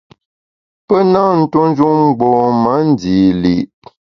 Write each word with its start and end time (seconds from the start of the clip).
Pe 0.87 0.97
nâ 1.11 1.23
ntue 1.39 1.63
njun 1.69 1.97
mgbom-a 2.09 2.75
ndî 2.87 3.17
li’. 3.41 3.57